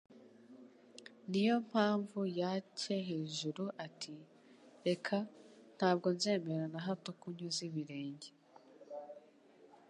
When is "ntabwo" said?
5.75-6.07